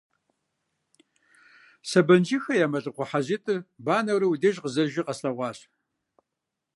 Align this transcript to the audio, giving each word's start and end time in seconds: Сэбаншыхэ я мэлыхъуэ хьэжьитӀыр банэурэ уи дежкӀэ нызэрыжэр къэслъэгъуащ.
Сэбаншыхэ 1.89 2.53
я 2.65 2.67
мэлыхъуэ 2.71 3.05
хьэжьитӀыр 3.09 3.59
банэурэ 3.85 4.25
уи 4.27 4.41
дежкӀэ 4.41 4.67
нызэрыжэр 4.69 5.05
къэслъэгъуащ. 5.07 5.59